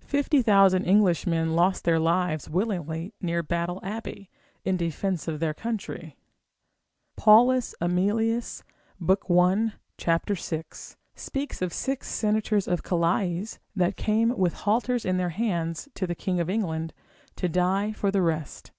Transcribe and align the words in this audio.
Fifty 0.00 0.40
thousand 0.40 0.86
Englishmen 0.86 1.54
lost 1.54 1.84
their 1.84 1.98
lives 1.98 2.48
willingly 2.48 3.12
near 3.20 3.42
Battle 3.42 3.80
Abbey, 3.82 4.30
in 4.64 4.78
defence 4.78 5.28
of 5.28 5.40
their 5.40 5.52
country. 5.52 6.16
P. 7.18 7.24
Aemilius 7.26 8.62
l. 9.06 10.34
6. 10.36 10.96
speaks 11.14 11.60
of 11.60 11.72
six 11.74 12.08
senators 12.08 12.66
of 12.66 12.82
Calais, 12.82 13.44
that 13.74 13.98
came 13.98 14.30
with 14.38 14.54
halters 14.54 15.04
in 15.04 15.18
their 15.18 15.28
hands 15.28 15.90
to 15.92 16.06
the 16.06 16.14
king 16.14 16.40
of 16.40 16.48
England, 16.48 16.94
to 17.36 17.46
die 17.46 17.92
for 17.92 18.10
the 18.10 18.22
rest. 18.22 18.72